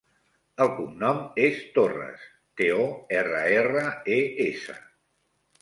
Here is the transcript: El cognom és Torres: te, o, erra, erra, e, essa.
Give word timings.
El 0.63 0.71
cognom 0.77 1.19
és 1.49 1.59
Torres: 1.75 2.25
te, 2.61 2.71
o, 2.87 2.89
erra, 3.21 3.45
erra, 3.61 3.85
e, 4.17 4.21
essa. 4.51 4.79